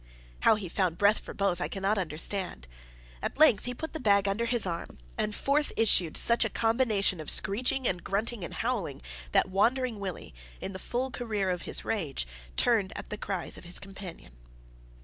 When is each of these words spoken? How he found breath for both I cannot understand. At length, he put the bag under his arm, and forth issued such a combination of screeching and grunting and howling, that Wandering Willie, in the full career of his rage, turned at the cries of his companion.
How 0.39 0.55
he 0.55 0.67
found 0.67 0.97
breath 0.97 1.19
for 1.19 1.35
both 1.35 1.61
I 1.61 1.67
cannot 1.67 1.99
understand. 1.99 2.67
At 3.21 3.37
length, 3.37 3.65
he 3.65 3.75
put 3.75 3.93
the 3.93 3.99
bag 3.99 4.27
under 4.27 4.45
his 4.47 4.65
arm, 4.65 4.97
and 5.15 5.35
forth 5.35 5.71
issued 5.77 6.17
such 6.17 6.43
a 6.43 6.49
combination 6.49 7.19
of 7.19 7.29
screeching 7.29 7.87
and 7.87 8.03
grunting 8.03 8.43
and 8.43 8.55
howling, 8.55 9.03
that 9.31 9.49
Wandering 9.51 9.99
Willie, 9.99 10.33
in 10.59 10.73
the 10.73 10.79
full 10.79 11.11
career 11.11 11.51
of 11.51 11.61
his 11.69 11.85
rage, 11.85 12.25
turned 12.57 12.93
at 12.97 13.11
the 13.11 13.15
cries 13.17 13.59
of 13.59 13.63
his 13.65 13.77
companion. 13.79 14.31